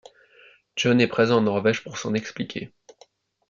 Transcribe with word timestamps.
Jón 0.75 0.97
est 0.99 1.05
présent 1.05 1.37
en 1.37 1.41
Norvège 1.41 1.83
pour 1.83 1.99
s’en 1.99 2.15
expliquer. 2.15 2.73